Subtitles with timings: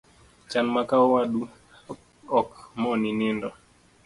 [0.49, 1.41] Chan ma ka owadu
[2.39, 2.49] ok
[2.81, 3.49] moni nindo